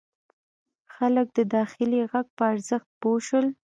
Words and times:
خلک 0.95 1.27
د 1.37 1.39
داخلي 1.55 2.01
غږ 2.11 2.27
په 2.37 2.43
ارزښت 2.53 2.87
پوه 3.01 3.19
شول. 3.27 3.45